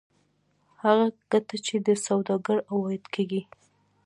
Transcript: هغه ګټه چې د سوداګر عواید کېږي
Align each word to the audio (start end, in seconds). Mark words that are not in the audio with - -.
هغه 0.81 1.07
ګټه 1.31 1.57
چې 1.65 1.75
د 1.87 1.87
سوداګر 2.05 2.57
عواید 2.71 3.05
کېږي 3.13 3.41